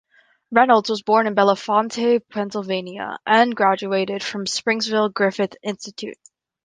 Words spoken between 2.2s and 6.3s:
Pennsylvania, and graduated from the Springville-Griffith Institute.